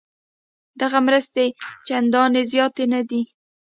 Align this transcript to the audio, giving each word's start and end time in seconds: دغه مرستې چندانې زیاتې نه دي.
دغه 0.81 0.99
مرستې 1.07 1.45
چندانې 1.87 2.41
زیاتې 2.51 2.85
نه 2.93 3.01
دي. 3.09 3.21